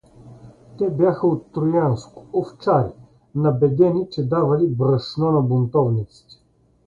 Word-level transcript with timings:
Те 0.77 0.89
бяха 0.91 1.27
от 1.27 1.51
Троянско, 1.53 2.25
овчари, 2.33 2.93
набедени, 3.35 4.07
че 4.11 4.23
давали 4.27 4.67
брашно 4.67 5.31
на 5.31 5.41
бунтовниците. 5.41 6.35